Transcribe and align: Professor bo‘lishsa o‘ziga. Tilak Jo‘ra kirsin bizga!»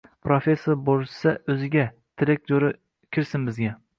Professor 0.27 0.77
bo‘lishsa 0.87 1.33
o‘ziga. 1.55 1.85
Tilak 2.21 2.49
Jo‘ra 2.53 2.73
kirsin 3.19 3.45
bizga!» 3.51 3.75